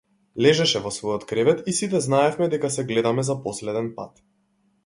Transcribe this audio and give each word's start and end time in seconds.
Лежеше 0.45 0.79
во 0.85 0.91
својот 0.95 1.25
кревет 1.33 1.61
и 1.71 1.75
сите 1.81 2.01
знаевме 2.05 2.49
дека 2.55 2.75
се 2.79 2.89
гледаме 2.93 3.27
за 3.29 3.37
последен 3.47 3.93
пат. 4.01 4.27